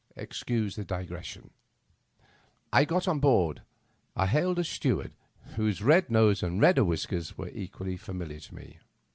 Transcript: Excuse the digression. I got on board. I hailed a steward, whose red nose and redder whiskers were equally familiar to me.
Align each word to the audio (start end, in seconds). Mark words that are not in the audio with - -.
Excuse 0.15 0.75
the 0.75 0.83
digression. 0.83 1.51
I 2.73 2.85
got 2.85 3.07
on 3.07 3.19
board. 3.19 3.61
I 4.15 4.25
hailed 4.25 4.57
a 4.57 4.63
steward, 4.63 5.11
whose 5.57 5.83
red 5.83 6.09
nose 6.09 6.41
and 6.41 6.59
redder 6.59 6.83
whiskers 6.83 7.37
were 7.37 7.49
equally 7.49 7.97
familiar 7.97 8.39
to 8.39 8.55
me. 8.55 8.77